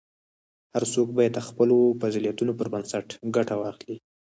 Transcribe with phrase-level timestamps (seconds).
[0.73, 3.97] هر څوک باید د خپلو فضیلتونو پر بنسټ ګټه واخلي.